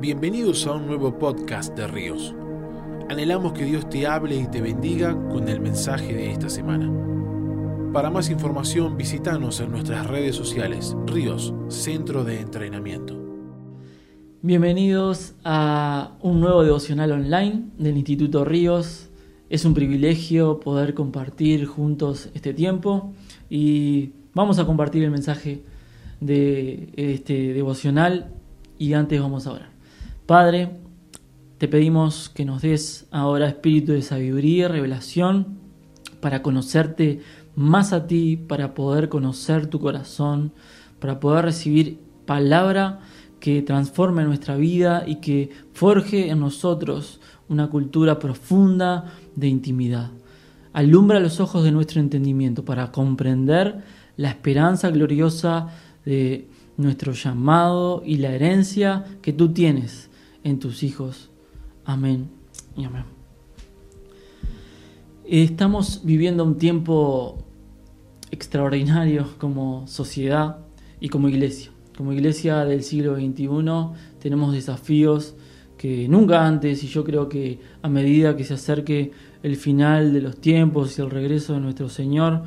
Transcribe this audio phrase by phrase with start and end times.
[0.00, 2.32] Bienvenidos a un nuevo podcast de Ríos.
[3.08, 6.88] Anhelamos que Dios te hable y te bendiga con el mensaje de esta semana.
[7.92, 13.20] Para más información visítanos en nuestras redes sociales Ríos, Centro de Entrenamiento.
[14.40, 19.08] Bienvenidos a un nuevo devocional online del Instituto Ríos.
[19.50, 23.14] Es un privilegio poder compartir juntos este tiempo
[23.50, 25.64] y vamos a compartir el mensaje
[26.20, 28.30] de este devocional
[28.78, 29.77] y antes vamos a orar.
[30.28, 30.68] Padre,
[31.56, 35.56] te pedimos que nos des ahora espíritu de sabiduría y revelación
[36.20, 37.22] para conocerte
[37.56, 40.52] más a ti, para poder conocer tu corazón,
[40.98, 43.00] para poder recibir palabra
[43.40, 50.10] que transforme nuestra vida y que forje en nosotros una cultura profunda de intimidad.
[50.74, 53.82] Alumbra los ojos de nuestro entendimiento para comprender
[54.18, 55.68] la esperanza gloriosa
[56.04, 60.07] de nuestro llamado y la herencia que tú tienes
[60.44, 61.30] en tus hijos.
[61.84, 62.30] Amén
[62.76, 63.04] y amén.
[65.24, 67.38] Estamos viviendo un tiempo
[68.30, 70.58] extraordinario como sociedad
[71.00, 71.70] y como iglesia.
[71.96, 73.48] Como iglesia del siglo XXI
[74.20, 75.34] tenemos desafíos
[75.76, 80.20] que nunca antes y yo creo que a medida que se acerque el final de
[80.20, 82.42] los tiempos y el regreso de nuestro Señor,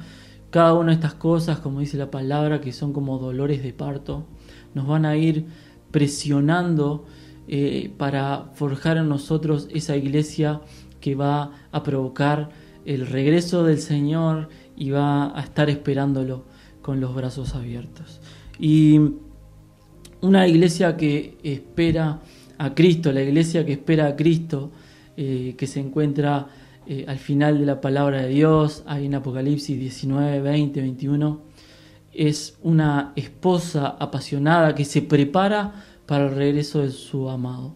[0.50, 4.26] cada una de estas cosas, como dice la palabra, que son como dolores de parto,
[4.74, 5.46] nos van a ir
[5.92, 7.06] presionando
[7.48, 10.62] eh, para forjar en nosotros esa iglesia
[11.00, 12.50] que va a provocar
[12.86, 16.46] el regreso del Señor y va a estar esperándolo
[16.82, 18.22] con los brazos abiertos.
[18.60, 19.00] Y
[20.22, 22.20] una iglesia que espera
[22.58, 24.72] a Cristo, la iglesia que espera a Cristo,
[25.18, 26.48] eh, que se encuentra
[26.88, 31.42] eh, al final de la palabra de Dios, ahí en Apocalipsis 19, 20, 21,
[32.14, 37.74] es una esposa apasionada que se prepara para el regreso de su amado.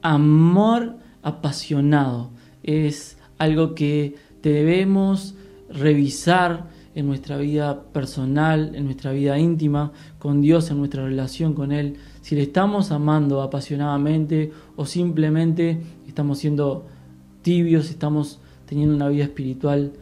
[0.00, 2.30] Amor apasionado
[2.62, 5.34] es algo que debemos
[5.68, 11.72] revisar en nuestra vida personal, en nuestra vida íntima, con Dios, en nuestra relación con
[11.72, 15.78] Él, si le estamos amando apasionadamente o simplemente
[16.08, 16.86] estamos siendo
[17.42, 19.92] tibios, estamos teniendo una vida espiritual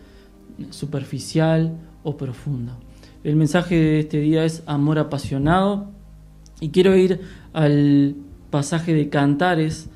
[0.71, 2.78] superficial o profunda.
[3.25, 5.97] El mensaje de este día es amor apasionado
[6.61, 7.21] y quiero ir
[7.53, 8.17] al
[8.51, 9.89] pasaje de Cantares,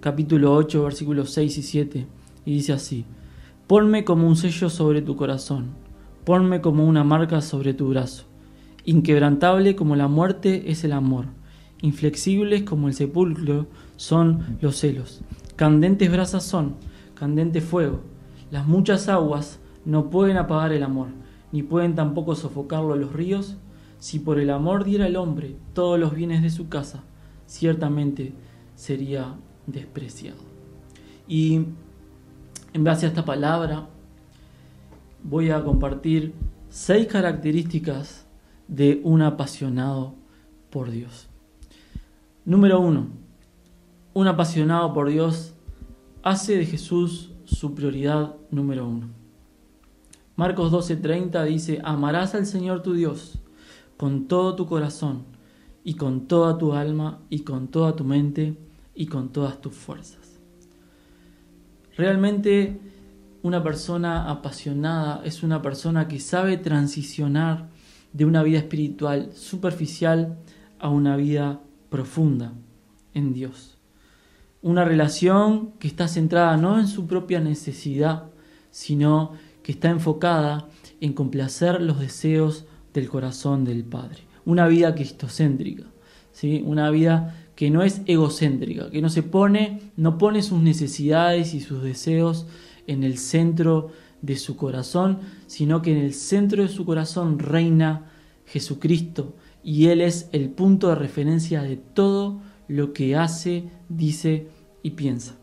[0.00, 2.06] capítulo 8, versículos 6 y 7,
[2.44, 3.04] y dice así,
[3.66, 5.70] Ponme como un sello sobre tu corazón,
[6.24, 8.24] ponme como una marca sobre tu brazo.
[8.84, 11.26] Inquebrantable como la muerte es el amor,
[11.82, 13.66] inflexibles como el sepulcro
[13.96, 15.22] son los celos.
[15.56, 16.76] Candentes brasas son,
[17.14, 18.00] candente fuego.
[18.52, 21.08] Las muchas aguas no pueden apagar el amor,
[21.50, 23.56] ni pueden tampoco sofocarlo los ríos
[24.06, 27.02] si por el amor diera el hombre todos los bienes de su casa,
[27.48, 28.34] ciertamente
[28.76, 29.34] sería
[29.66, 30.38] despreciado.
[31.26, 31.64] Y
[32.72, 33.88] en base a esta palabra
[35.24, 36.34] voy a compartir
[36.68, 38.28] seis características
[38.68, 40.14] de un apasionado
[40.70, 41.26] por Dios.
[42.44, 43.08] Número uno,
[44.14, 45.52] un apasionado por Dios
[46.22, 49.08] hace de Jesús su prioridad número uno.
[50.36, 53.40] Marcos 12:30 dice, amarás al Señor tu Dios
[53.96, 55.24] con todo tu corazón
[55.84, 58.56] y con toda tu alma y con toda tu mente
[58.94, 60.38] y con todas tus fuerzas.
[61.96, 62.78] Realmente
[63.42, 67.68] una persona apasionada es una persona que sabe transicionar
[68.12, 70.38] de una vida espiritual superficial
[70.78, 72.52] a una vida profunda
[73.14, 73.78] en Dios.
[74.62, 78.24] Una relación que está centrada no en su propia necesidad,
[78.70, 79.32] sino
[79.62, 80.68] que está enfocada
[81.00, 84.24] en complacer los deseos del corazón del Padre.
[84.44, 85.84] Una vida cristocéntrica,
[86.32, 86.62] ¿sí?
[86.64, 91.60] una vida que no es egocéntrica, que no se pone, no pone sus necesidades y
[91.60, 92.46] sus deseos
[92.86, 93.90] en el centro
[94.22, 98.10] de su corazón, sino que en el centro de su corazón reina
[98.46, 104.48] Jesucristo y Él es el punto de referencia de todo lo que hace, dice
[104.82, 105.36] y piensa.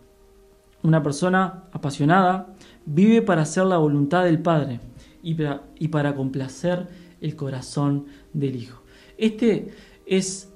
[0.82, 2.56] Una persona apasionada
[2.86, 4.80] vive para hacer la voluntad del Padre
[5.22, 6.88] y para, y para complacer
[7.24, 8.84] el corazón del Hijo.
[9.18, 9.72] Este
[10.06, 10.54] es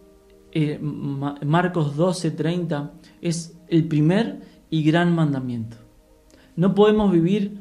[0.52, 5.78] eh, Marcos 12, 30, es el primer y gran mandamiento.
[6.56, 7.60] No podemos vivir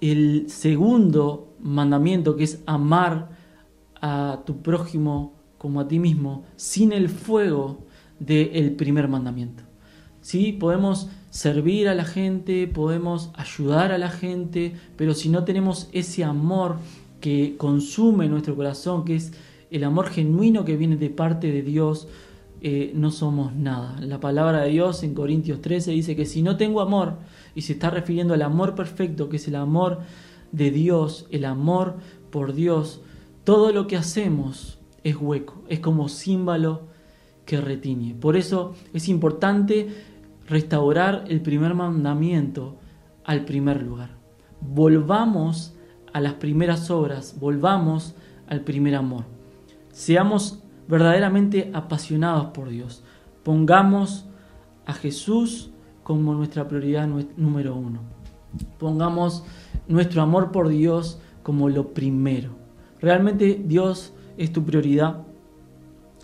[0.00, 3.30] el segundo mandamiento, que es amar
[4.00, 7.84] a tu prójimo como a ti mismo, sin el fuego
[8.18, 9.64] del primer mandamiento.
[10.22, 10.52] ¿Sí?
[10.52, 16.24] Podemos servir a la gente, podemos ayudar a la gente, pero si no tenemos ese
[16.24, 16.76] amor
[17.20, 19.32] que consume nuestro corazón, que es
[19.70, 22.08] el amor genuino que viene de parte de Dios,
[22.62, 23.98] eh, no somos nada.
[24.00, 27.14] La palabra de Dios en Corintios 13 dice que si no tengo amor,
[27.54, 30.00] y se está refiriendo al amor perfecto, que es el amor
[30.52, 31.96] de Dios, el amor
[32.30, 33.00] por Dios,
[33.44, 36.82] todo lo que hacemos es hueco, es como símbolo
[37.46, 38.14] que retiñe.
[38.14, 39.88] Por eso es importante
[40.46, 42.76] restaurar el primer mandamiento
[43.24, 44.10] al primer lugar.
[44.60, 45.74] Volvamos
[46.12, 48.14] a las primeras obras, volvamos
[48.46, 49.24] al primer amor.
[49.92, 53.02] Seamos verdaderamente apasionados por Dios.
[53.42, 54.26] Pongamos
[54.86, 55.70] a Jesús
[56.02, 58.00] como nuestra prioridad número uno.
[58.78, 59.44] Pongamos
[59.86, 62.50] nuestro amor por Dios como lo primero.
[63.00, 65.22] ¿Realmente Dios es tu prioridad?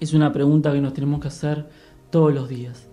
[0.01, 1.69] Es una pregunta que nos tenemos que hacer
[2.11, 2.89] todos los días.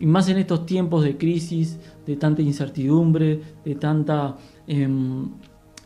[0.00, 4.36] Y más en estos tiempos de crisis, de tanta incertidumbre, de tanta
[4.66, 5.30] em,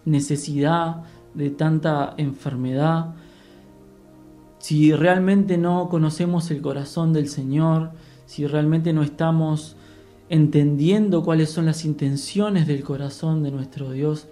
[0.09, 3.15] necesidad, de tanta enfermedad.
[4.59, 7.93] Si realmente no conocemos el corazón del Señor,
[8.27, 9.77] si realmente no estamos
[10.29, 14.27] entendiendo cuáles son las intenciones del corazón de nuestro Dios,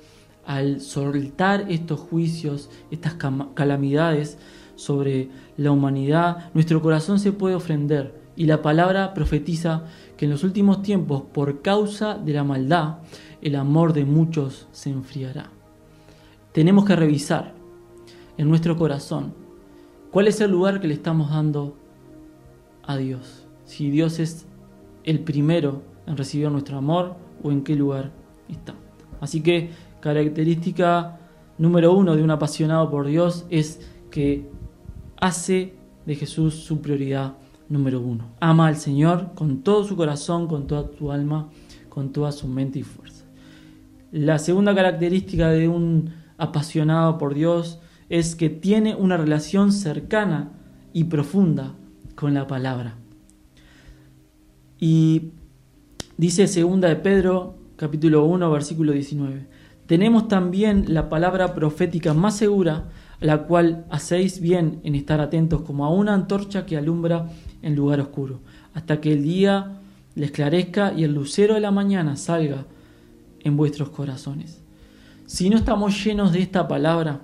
[0.45, 3.15] al soltar estos juicios, estas
[3.55, 4.39] calamidades
[4.77, 8.27] sobre la humanidad, nuestro corazón se puede ofender.
[8.37, 9.85] Y la palabra profetiza
[10.17, 12.99] que en los últimos tiempos, por causa de la maldad,
[13.41, 15.51] el amor de muchos se enfriará.
[16.57, 17.53] Tenemos que revisar
[18.39, 19.35] en nuestro corazón
[20.11, 21.77] cuál es el lugar que le estamos dando
[22.83, 23.47] a Dios.
[23.67, 24.47] Si Dios es
[25.05, 28.11] el primero en recibir nuestro amor o en qué lugar
[28.49, 28.75] está.
[29.21, 29.69] Así que
[30.01, 31.21] característica
[31.59, 34.49] número uno de un apasionado por Dios es que
[35.21, 35.75] hace
[36.07, 37.35] de Jesús su prioridad
[37.69, 38.31] número uno.
[38.41, 41.51] Ama al Señor con todo su corazón, con toda tu alma,
[41.91, 43.27] con toda su mente y fuerza.
[44.11, 50.53] La segunda característica de un apasionado por Dios es que tiene una relación cercana
[50.93, 51.75] y profunda
[52.15, 52.95] con la palabra.
[54.79, 55.31] Y
[56.17, 59.47] dice segunda de Pedro, capítulo 1, versículo 19.
[59.87, 62.89] Tenemos también la palabra profética más segura,
[63.21, 67.31] la cual hacéis bien en estar atentos como a una antorcha que alumbra
[67.63, 68.41] en lugar oscuro,
[68.75, 69.79] hasta que el día
[70.15, 72.67] le esclarezca y el lucero de la mañana salga
[73.41, 74.66] en vuestros corazones.
[75.27, 77.21] Si no estamos llenos de esta palabra,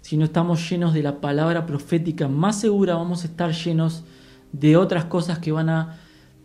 [0.00, 4.02] si no estamos llenos de la palabra profética más segura, vamos a estar llenos
[4.52, 5.98] de otras cosas que van a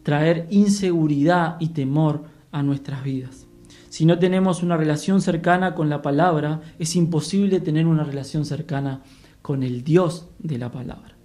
[0.04, 3.48] traer inseguridad y temor a nuestras vidas.
[3.88, 9.02] Si no tenemos una relación cercana con la palabra, es imposible tener una relación cercana
[9.42, 11.16] con el Dios de la palabra.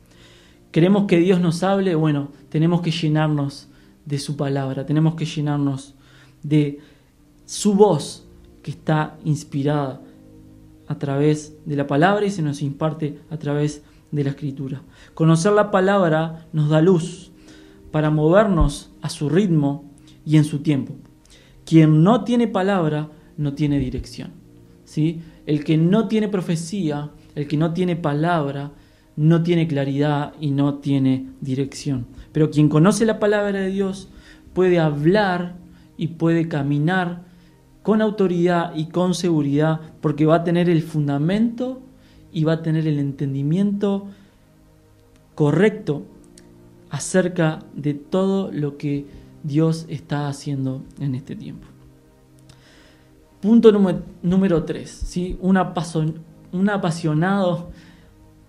[0.71, 3.69] Queremos que Dios nos hable, bueno, tenemos que llenarnos
[4.07, 5.95] de su palabra, tenemos que llenarnos
[6.45, 6.79] de
[7.45, 8.25] su voz
[8.65, 10.01] que está inspirada
[10.89, 14.81] a través de la palabra y se nos imparte a través de la escritura.
[15.13, 17.31] Conocer la palabra nos da luz,
[17.91, 19.93] para movernos a su ritmo
[20.25, 20.95] y en su tiempo.
[21.67, 24.33] Quien no tiene palabra no tiene dirección.
[24.85, 25.21] ¿sí?
[25.45, 28.73] El que no tiene profecía, el que no tiene palabra,
[29.15, 32.07] no tiene claridad y no tiene dirección.
[32.33, 34.09] Pero quien conoce la palabra de Dios
[34.55, 35.57] puede hablar
[35.99, 37.34] y puede caminar
[37.85, 41.83] con autoridad y con seguridad porque va a tener el fundamento
[42.33, 44.07] y va a tener el entendimiento
[45.35, 46.03] correcto
[46.89, 49.05] acerca de todo lo que
[49.43, 51.67] Dios está haciendo en este tiempo.
[53.43, 53.71] Punto
[54.23, 54.91] número 3.
[54.91, 55.37] ¿sí?
[55.43, 55.59] Un,
[56.53, 57.69] un apasionado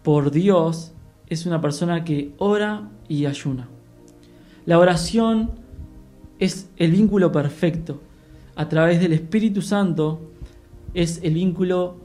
[0.01, 0.93] por Dios
[1.27, 3.67] es una persona que ora y ayuna.
[4.65, 5.51] La oración
[6.39, 7.99] es el vínculo perfecto.
[8.55, 10.31] A través del Espíritu Santo
[10.93, 11.97] es el vínculo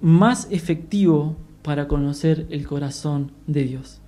[0.00, 4.00] más efectivo para conocer el corazón de Dios.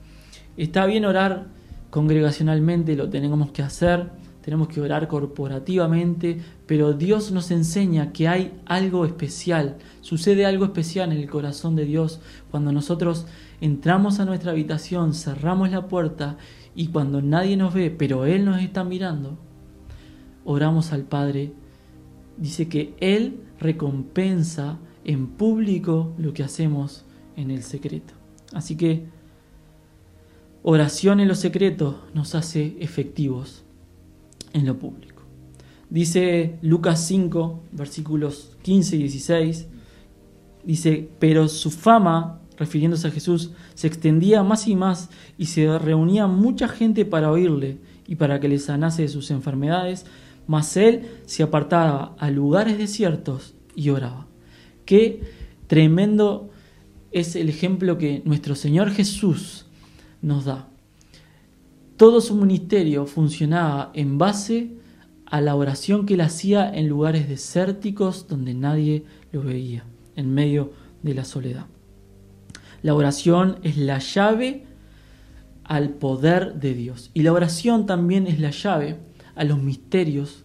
[0.56, 1.48] Está bien orar
[1.90, 4.08] congregacionalmente, lo tenemos que hacer,
[4.40, 11.12] tenemos que orar corporativamente, pero Dios nos enseña que hay algo especial, sucede algo especial
[11.12, 13.26] en el corazón de Dios cuando nosotros
[13.60, 16.38] entramos a nuestra habitación, cerramos la puerta
[16.74, 19.36] y cuando nadie nos ve, pero Él nos está mirando,
[20.50, 21.52] oramos al Padre.
[22.36, 27.04] Dice que Él recompensa en público lo que hacemos
[27.36, 28.14] en el secreto.
[28.52, 29.04] Así que
[30.62, 33.64] oración en lo secreto nos hace efectivos
[34.52, 35.22] en lo público.
[35.88, 39.68] Dice Lucas 5, versículos 15 y 16,
[40.64, 46.26] dice, pero su fama, refiriéndose a Jesús, se extendía más y más y se reunía
[46.26, 50.04] mucha gente para oírle y para que le sanase de sus enfermedades,
[50.50, 54.26] mas él se apartaba a lugares desiertos y oraba.
[54.84, 55.20] Qué
[55.68, 56.50] tremendo
[57.12, 59.66] es el ejemplo que nuestro Señor Jesús
[60.22, 60.68] nos da.
[61.96, 64.72] Todo su ministerio funcionaba en base
[65.24, 69.84] a la oración que él hacía en lugares desérticos donde nadie lo veía,
[70.16, 70.72] en medio
[71.04, 71.66] de la soledad.
[72.82, 74.64] La oración es la llave
[75.62, 77.12] al poder de Dios.
[77.14, 79.09] Y la oración también es la llave
[79.40, 80.44] a los misterios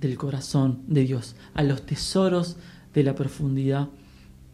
[0.00, 2.56] del corazón de Dios, a los tesoros
[2.94, 3.88] de la profundidad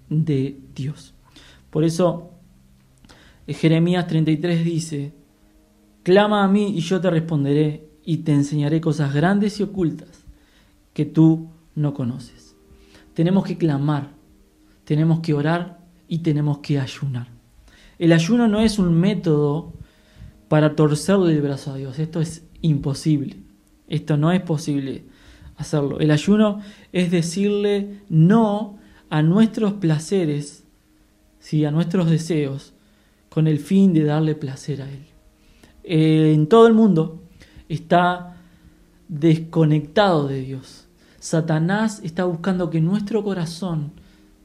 [0.08, 1.12] de Dios.
[1.68, 2.30] Por eso
[3.46, 5.12] Jeremías 33 dice,
[6.04, 10.24] Clama a mí y yo te responderé y te enseñaré cosas grandes y ocultas
[10.94, 12.56] que tú no conoces.
[13.12, 14.08] Tenemos que clamar,
[14.84, 17.28] tenemos que orar y tenemos que ayunar.
[17.98, 19.74] El ayuno no es un método
[20.48, 23.36] para torcerle el brazo a Dios, esto es imposible,
[23.88, 25.04] esto no es posible
[25.56, 26.00] hacerlo.
[26.00, 26.60] El ayuno
[26.92, 28.78] es decirle no
[29.10, 30.64] a nuestros placeres,
[31.38, 31.64] ¿sí?
[31.64, 32.72] a nuestros deseos,
[33.28, 35.06] con el fin de darle placer a Él.
[35.84, 37.22] Eh, en todo el mundo
[37.68, 38.36] está
[39.08, 40.86] desconectado de Dios.
[41.18, 43.92] Satanás está buscando que nuestro corazón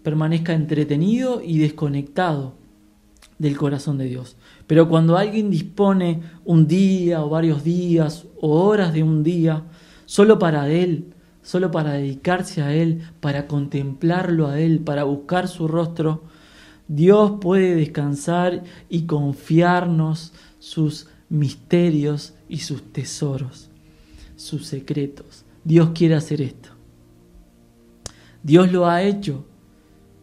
[0.04, 2.54] permanezca entretenido y desconectado
[3.40, 4.38] del corazón de Dios.
[4.68, 9.64] Pero cuando alguien dispone un día o varios días o horas de un día
[10.06, 15.70] solo para Él, solo para dedicarse a Él, para contemplarlo a Él, para buscar su
[15.70, 16.24] rostro,
[16.90, 23.70] Dios puede descansar y confiarnos sus misterios y sus tesoros,
[24.36, 25.46] sus secretos.
[25.64, 26.70] Dios quiere hacer esto.
[28.44, 29.46] Dios lo ha hecho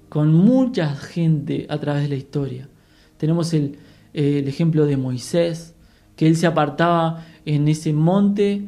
[0.09, 2.69] con mucha gente a través de la historia.
[3.19, 3.79] Tenemos el,
[4.15, 5.75] el ejemplo de Moisés,
[6.17, 8.63] que él se apartaba en ese monte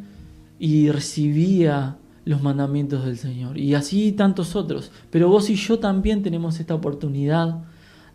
[0.58, 3.56] y recibía los mandamientos del Señor.
[3.56, 4.90] Y así tantos otros.
[5.10, 7.62] Pero vos y yo también tenemos esta oportunidad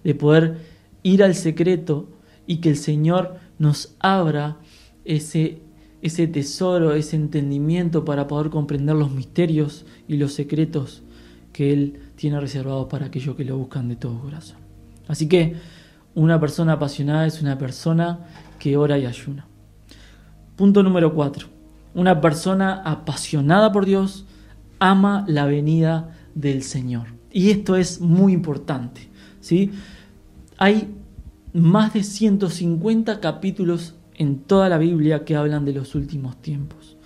[0.04, 0.58] de poder
[1.02, 2.10] ir al secreto
[2.46, 4.58] y que el Señor nos abra
[5.06, 5.60] ese,
[6.02, 11.04] ese tesoro, ese entendimiento para poder comprender los misterios y los secretos
[11.54, 14.58] que Él tiene reservados para aquellos que lo buscan de todo corazón.
[15.08, 15.56] Así que
[16.16, 18.20] una persona apasionada es una persona
[18.60, 19.48] que ora y ayuna.
[20.56, 21.48] Punto número cuatro.
[21.94, 24.26] Una persona apasionada por Dios
[24.80, 27.08] ama la venida del Señor.
[27.32, 29.10] Y esto es muy importante.
[29.40, 29.72] ¿sí?
[30.58, 30.94] Hay
[31.54, 36.98] más de 150 capítulos en toda la Biblia que hablan de los últimos tiempos.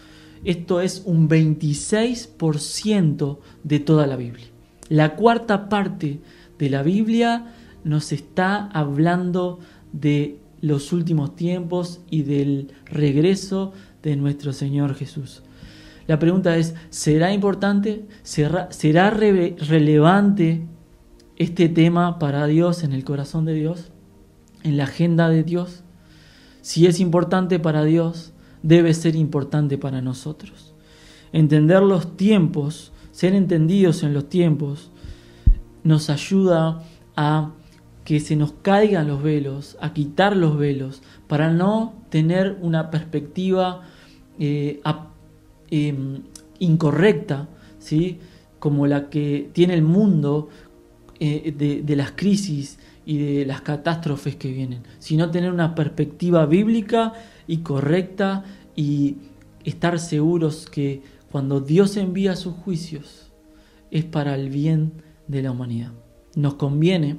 [0.44, 4.46] Esto es un 26% de toda la Biblia.
[4.90, 6.20] La cuarta parte
[6.60, 7.55] de la Biblia
[7.86, 9.60] nos está hablando
[9.94, 15.44] de los últimos tiempos y del regreso de nuestro Señor Jesús.
[16.08, 18.06] La pregunta es, ¿será importante?
[18.24, 20.66] ¿Será, relevante
[21.38, 23.92] este tema para Dios en el corazón de Dios?
[24.64, 25.84] ¿En la agenda de Dios?
[26.62, 30.74] Si es importante para Dios, debe ser importante para nosotros.
[31.32, 34.90] Entender los tiempos, ser entendidos en los tiempos,
[35.84, 36.84] nos ayuda
[37.16, 37.52] a
[38.06, 43.82] que se nos caigan los velos, a quitar los velos, para no tener una perspectiva
[44.40, 44.80] eh,
[45.72, 46.22] em,
[46.60, 48.20] incorrecta, ¿sí?
[48.60, 50.50] como la que tiene el mundo
[51.20, 56.46] eh, de, de, las crisis y de las catástrofes que vienen, sino tener una perspectiva
[56.46, 57.14] bíblica
[57.48, 58.44] y correcta
[58.76, 59.16] y
[59.64, 63.32] estar seguros que cuando Dios envía sus juicios
[63.90, 64.94] es para el bien
[65.28, 65.92] de la humanidad.
[66.36, 67.18] Nos conviene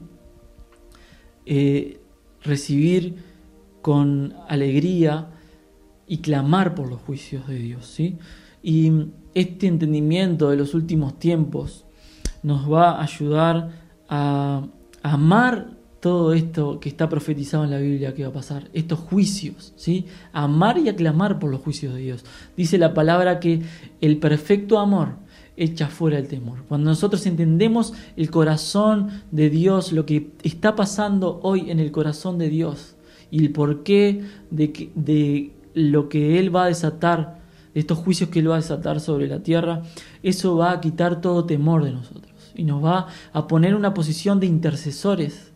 [1.47, 2.01] eh,
[2.43, 3.17] recibir
[3.83, 5.29] con alegría
[6.07, 7.87] y clamar por los juicios de Dios.
[7.87, 8.19] ¿sí?
[8.63, 8.91] Y
[9.35, 11.85] este entendimiento de los últimos tiempos
[12.43, 13.71] nos va a ayudar
[14.09, 14.67] a
[15.03, 19.73] amar todo esto que está profetizado en la Biblia que va a pasar, estos juicios,
[19.77, 20.07] ¿sí?
[20.33, 22.25] Amar y aclamar por los juicios de Dios.
[22.57, 23.63] Dice la palabra que
[24.01, 25.17] el perfecto amor
[25.57, 26.65] echa fuera el temor.
[26.69, 32.39] Cuando nosotros entendemos el corazón de Dios, lo que está pasando hoy en el corazón
[32.39, 32.97] de Dios
[33.31, 37.41] y el porqué de, de lo que Él va a desatar,
[37.75, 39.83] de estos juicios que Él va a desatar sobre la tierra,
[40.23, 43.95] eso va a quitar todo temor de nosotros y nos va a poner en una
[43.95, 45.53] posición de intercesores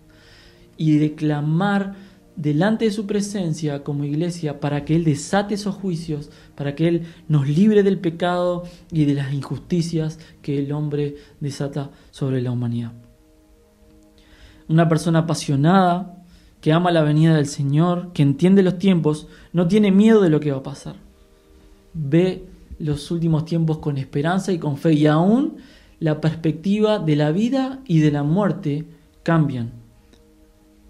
[0.77, 1.95] y de clamar
[2.41, 7.03] delante de su presencia como iglesia para que Él desate esos juicios, para que Él
[7.29, 12.93] nos libre del pecado y de las injusticias que el hombre desata sobre la humanidad.
[14.69, 16.17] Una persona apasionada,
[16.63, 20.41] que ama la venida del Señor, que entiende los tiempos, no tiene miedo de lo
[20.41, 20.97] que va a pasar.
[21.93, 22.47] Ve
[22.79, 25.57] los últimos tiempos con esperanza y con fe y aún
[25.99, 28.87] la perspectiva de la vida y de la muerte
[29.23, 29.73] cambian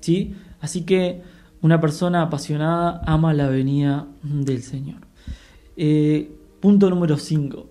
[0.00, 0.34] ¿Sí?
[0.60, 1.22] Así que
[1.62, 4.98] una persona apasionada ama la venida del Señor.
[5.76, 7.68] Eh, punto número 5.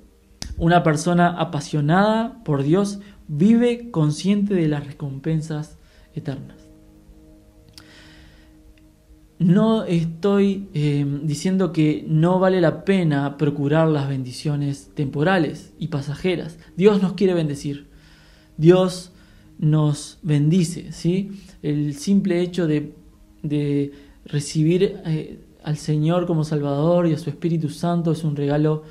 [0.57, 5.77] Una persona apasionada por Dios vive consciente de las recompensas
[6.13, 6.57] eternas.
[9.39, 16.59] No estoy eh, diciendo que no vale la pena procurar las bendiciones temporales y pasajeras.
[16.75, 17.87] Dios nos quiere bendecir.
[18.57, 19.13] Dios
[19.57, 21.41] nos bendice, ¿sí?
[21.61, 22.95] El simple hecho de,
[24.25, 28.83] recibir eh, al Señor como Salvador y a su Espíritu Santo es un regalo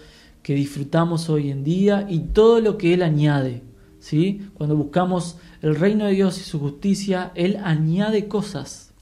[0.43, 3.63] que disfrutamos hoy en día y todo lo que Él añade,
[3.99, 4.49] ¿sí?
[4.55, 8.93] Cuando buscamos el reino de Dios y su justicia, Él añade cosas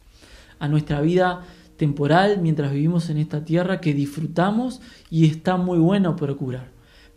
[0.59, 1.45] a nuestra vida
[1.76, 6.71] temporal mientras vivimos en esta tierra que disfrutamos y está muy bueno procurar.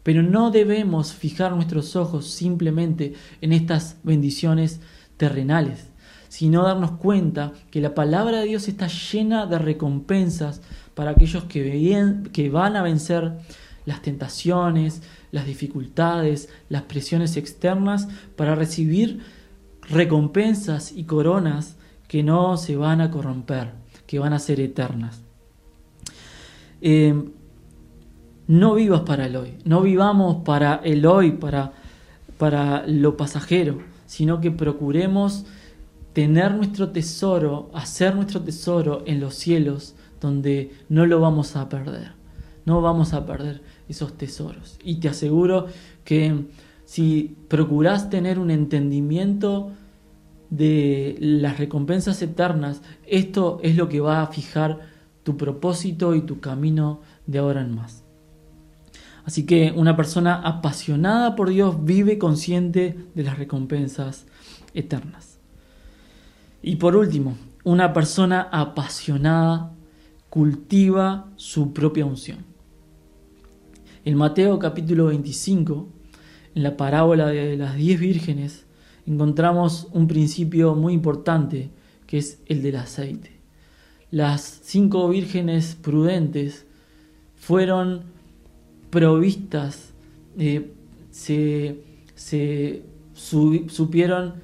[0.03, 4.81] Pero no debemos fijar nuestros ojos simplemente en estas bendiciones
[5.17, 5.89] terrenales,
[6.29, 10.61] sino darnos cuenta que la palabra de Dios está llena de recompensas
[10.93, 13.33] para aquellos que, que van a vencer
[13.85, 19.19] las tentaciones, las dificultades, las presiones externas, para recibir
[19.89, 21.75] recompensas y coronas
[22.07, 23.71] que no se van a corromper,
[24.05, 25.21] que van a ser eternas.
[26.81, 27.13] Eh,
[28.47, 31.73] no vivas para el hoy, no vivamos para el hoy, para,
[32.37, 35.45] para lo pasajero, sino que procuremos
[36.19, 42.11] tener nuestro tesoro, hacer nuestro tesoro en los cielos, donde no lo vamos a perder.
[42.65, 44.77] No vamos a perder esos tesoros.
[44.83, 45.67] Y te aseguro
[46.03, 46.47] que
[46.83, 49.71] si procuras tener un entendimiento
[50.49, 54.79] de las recompensas eternas, esto es lo que va a fijar
[55.23, 58.03] tu propósito y tu camino de ahora en más.
[59.23, 64.25] Así que una persona apasionada por Dios vive consciente de las recompensas
[64.73, 65.28] eternas.
[66.61, 69.71] Y por último, una persona apasionada
[70.29, 72.39] cultiva su propia unción.
[74.05, 75.87] En Mateo capítulo 25,
[76.55, 78.65] en la parábola de las diez vírgenes,
[79.05, 81.69] encontramos un principio muy importante
[82.07, 83.39] que es el del aceite.
[84.11, 86.65] Las cinco vírgenes prudentes
[87.35, 88.01] fueron
[88.89, 89.93] provistas,
[90.37, 90.71] eh,
[91.11, 91.81] se,
[93.15, 94.35] supieron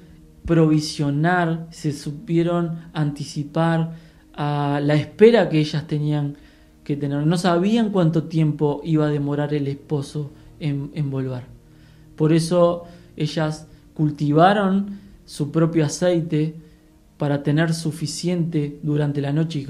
[0.46, 3.94] provisionar, se supieron anticipar
[4.32, 6.36] a la espera que ellas tenían
[6.84, 7.26] que tener.
[7.26, 10.30] No sabían cuánto tiempo iba a demorar el esposo
[10.60, 11.42] en, volver.
[12.14, 12.84] Por eso
[13.16, 16.54] ellas cultivaron su propio aceite
[17.18, 19.66] para tener suficiente durante la noche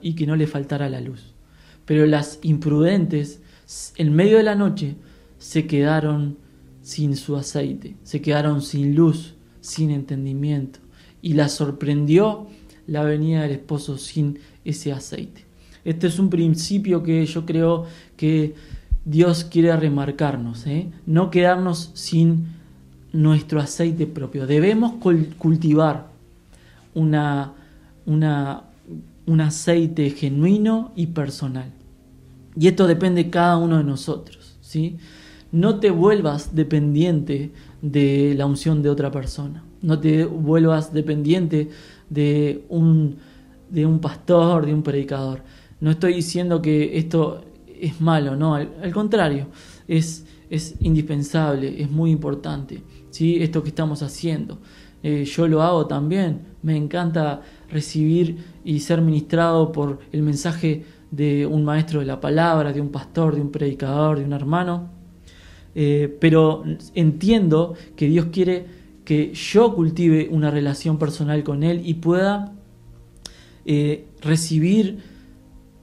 [0.00, 1.34] y, que no le faltara la luz.
[1.84, 3.42] Pero las imprudentes,
[3.96, 4.96] en medio de la noche,
[5.38, 6.38] se quedaron
[6.80, 9.33] sin su aceite, se quedaron sin luz,
[9.64, 10.78] sin entendimiento,
[11.22, 12.48] y la sorprendió
[12.86, 15.46] la venida del esposo sin ese aceite.
[15.86, 18.54] Este es un principio que yo creo que
[19.06, 20.90] Dios quiere remarcarnos, ¿eh?
[21.06, 22.48] no quedarnos sin
[23.12, 24.46] nuestro aceite propio.
[24.46, 24.94] Debemos
[25.38, 26.08] cultivar
[26.94, 27.54] una,
[28.04, 31.70] un aceite genuino y personal.
[32.54, 34.56] Y esto depende de cada uno de nosotros.
[34.60, 34.98] ¿sí?
[35.54, 39.62] No te vuelvas dependiente de la unción de otra persona.
[39.82, 41.68] No te vuelvas dependiente
[42.10, 43.18] de un,
[43.70, 45.44] de un pastor, de un predicador.
[45.78, 47.44] No estoy diciendo que esto
[47.80, 49.46] es malo, no, al, contrario,
[49.86, 52.82] es, es indispensable, es muy importante.
[53.10, 53.40] ¿sí?
[53.40, 54.58] esto que estamos haciendo.
[55.04, 61.46] Eh, yo lo hago también, me encanta recibir y ser ministrado por el mensaje de
[61.46, 64.93] un maestro de la palabra, de un pastor, de un predicador, de un hermano,
[65.74, 68.66] eh, pero entiendo que Dios quiere
[69.04, 72.52] que yo cultive una relación personal con Él y pueda
[73.66, 74.98] eh, recibir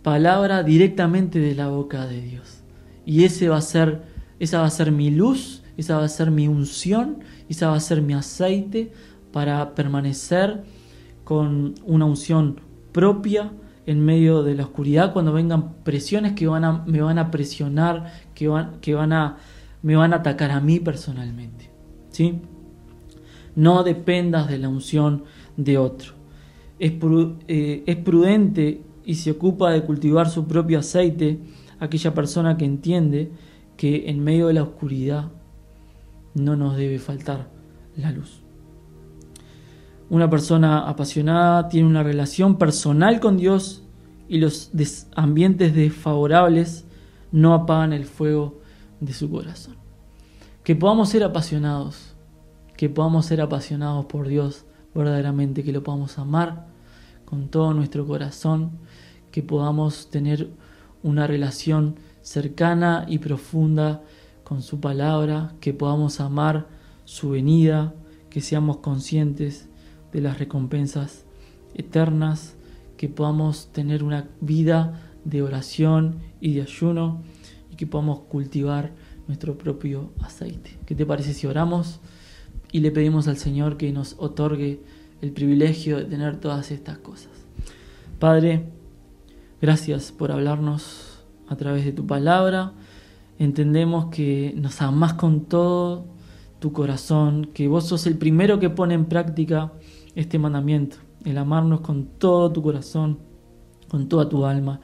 [0.01, 2.63] palabra directamente de la boca de Dios.
[3.06, 4.01] Y ese va a ser,
[4.39, 7.80] esa va a ser mi luz esa va a ser mi unción, esa va a
[7.80, 8.91] ser mi aceite
[9.32, 10.63] para permanecer
[11.23, 12.60] con una unción
[12.91, 13.51] propia
[13.86, 18.13] en medio de la oscuridad cuando vengan presiones que van a, me van a presionar,
[18.36, 19.38] que, van, que van a,
[19.81, 21.71] me van a atacar a mí personalmente.
[22.09, 22.39] ¿sí?
[23.55, 25.23] No dependas de la unción
[25.57, 26.13] de otro.
[26.79, 26.93] Es,
[27.47, 31.39] eh, es prudente y se ocupa de cultivar su propio aceite
[31.79, 33.31] aquella persona que entiende
[33.75, 35.31] que en medio de la oscuridad
[36.35, 37.49] no nos debe faltar
[37.97, 38.41] la luz.
[40.09, 43.83] Una persona apasionada tiene una relación personal con Dios
[44.27, 44.71] y los
[45.15, 46.85] ambientes desfavorables
[47.31, 48.61] no apagan el fuego
[49.01, 49.75] de su corazón.
[50.63, 52.15] Que podamos ser apasionados,
[52.77, 54.63] que podamos ser apasionados por Dios
[54.95, 56.67] verdaderamente, que lo podamos amar
[57.25, 58.71] con todo nuestro corazón,
[59.31, 60.49] que podamos tener
[61.03, 64.03] una relación cercana y profunda
[64.43, 66.67] con su palabra, que podamos amar
[67.05, 67.93] su venida,
[68.29, 69.69] que seamos conscientes
[70.11, 71.25] de las recompensas
[71.73, 72.55] eternas,
[72.97, 77.21] que podamos tener una vida de oración y de ayuno
[77.81, 78.91] que podamos cultivar
[79.27, 80.77] nuestro propio aceite.
[80.85, 81.99] ¿Qué te parece si oramos
[82.71, 84.83] y le pedimos al Señor que nos otorgue
[85.23, 87.31] el privilegio de tener todas estas cosas?
[88.19, 88.65] Padre,
[89.59, 92.73] gracias por hablarnos a través de tu palabra
[93.39, 96.05] entendemos que nos amas con todo
[96.59, 99.73] tu corazón, que vos sos el primero que pone en práctica
[100.13, 103.17] este mandamiento, el amarnos con todo tu corazón,
[103.89, 104.81] con toda tu alma,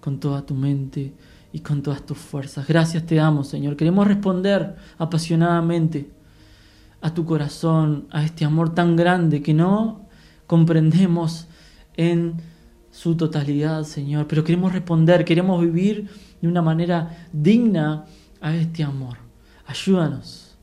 [0.00, 1.14] con toda tu mente
[1.52, 2.66] y con todas tus fuerzas.
[2.66, 3.76] Gracias te damos, Señor.
[3.76, 6.10] Queremos responder apasionadamente
[7.00, 10.08] a tu corazón, a este amor tan grande que no
[10.46, 11.46] comprendemos
[11.96, 12.34] en
[12.90, 16.08] su totalidad, Señor, pero queremos responder, queremos vivir
[16.40, 18.04] de una manera digna
[18.40, 19.18] a este amor.
[19.66, 20.56] Ayúdanos,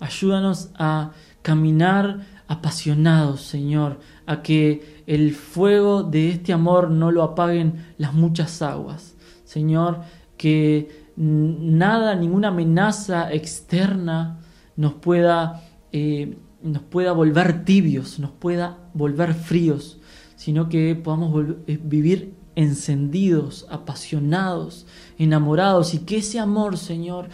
[0.00, 7.84] ayúdanos a caminar apasionados, Señor, a que el fuego de este amor no lo apaguen
[7.98, 9.14] las muchas aguas.
[9.44, 10.00] Señor,
[10.36, 14.38] que nada, ninguna amenaza externa
[14.76, 19.98] nos pueda, eh, nos pueda volver tibios, nos pueda volver fríos,
[20.36, 24.86] sino que podamos eh, vivir encendidos, apasionados,
[25.18, 27.28] enamorados y que ese amor, Señor,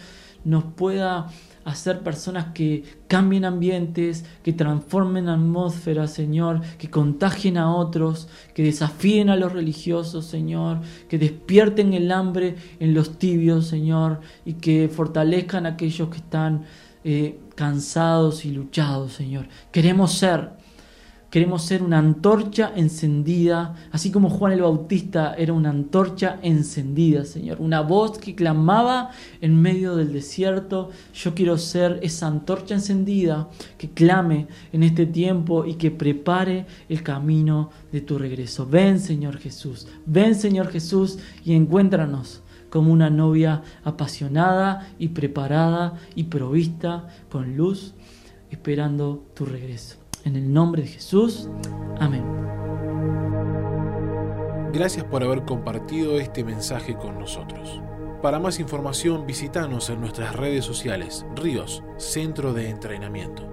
[0.44, 1.28] nos pueda
[1.64, 9.30] hacer personas que cambien ambientes, que transformen atmósferas, Señor, que contagien a otros, que desafíen
[9.30, 15.66] a los religiosos, Señor, que despierten el hambre en los tibios, Señor, y que fortalezcan
[15.66, 16.64] a aquellos que están
[17.04, 19.48] eh, cansados y luchados, Señor.
[19.70, 20.61] Queremos ser
[21.32, 27.58] Queremos ser una antorcha encendida, así como Juan el Bautista era una antorcha encendida, Señor.
[27.58, 30.90] Una voz que clamaba en medio del desierto.
[31.14, 37.02] Yo quiero ser esa antorcha encendida que clame en este tiempo y que prepare el
[37.02, 38.66] camino de tu regreso.
[38.66, 39.88] Ven, Señor Jesús.
[40.04, 47.94] Ven, Señor Jesús, y encuéntranos como una novia apasionada y preparada y provista con luz,
[48.50, 50.01] esperando tu regreso.
[50.24, 51.48] En el nombre de Jesús.
[51.98, 52.24] Amén.
[54.72, 57.82] Gracias por haber compartido este mensaje con nosotros.
[58.22, 63.51] Para más información visítanos en nuestras redes sociales, Ríos, Centro de Entrenamiento.